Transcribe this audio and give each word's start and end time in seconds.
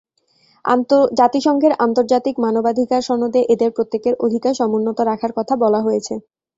জাতিসংঘের 1.15 1.73
আন্তর্জাতিক 1.79 2.35
মানবাধিকার 2.39 3.01
সনদে 3.01 3.41
এদের 3.53 3.69
প্রত্যেকের 3.71 4.13
অধিকার 4.25 4.53
সমুন্নত 4.59 4.97
রাখার 5.09 5.31
কথা 5.37 5.53
বলা 5.63 5.79
হয়েছে। 5.81 6.13